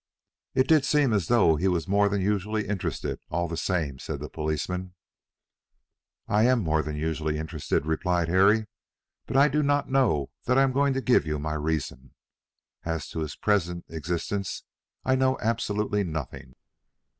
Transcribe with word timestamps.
"It 0.55 0.67
did 0.67 0.83
seem 0.83 1.13
as 1.13 1.27
though 1.27 1.57
he 1.57 1.67
was 1.67 1.87
more 1.87 2.09
than 2.09 2.21
usually 2.21 2.67
interested, 2.67 3.19
all 3.29 3.47
the 3.47 3.55
same," 3.55 3.99
said 3.99 4.19
the 4.19 4.29
policeman. 4.29 4.95
"I 6.27 6.45
am 6.45 6.63
more 6.63 6.81
than 6.81 6.95
usually 6.95 7.37
interested," 7.37 7.85
replied 7.85 8.27
Harry; 8.27 8.65
"but 9.27 9.37
I 9.37 9.47
do 9.47 9.61
not 9.61 9.91
know 9.91 10.31
that 10.45 10.57
I 10.57 10.63
am 10.63 10.71
going 10.71 10.95
to 10.95 11.01
give 11.01 11.27
you 11.27 11.37
my 11.37 11.53
reason. 11.53 12.15
As 12.83 13.09
to 13.09 13.19
his 13.19 13.35
present 13.35 13.85
existence 13.89 14.63
I 15.05 15.13
know 15.13 15.37
absolutely 15.39 16.03
nothing." 16.03 16.55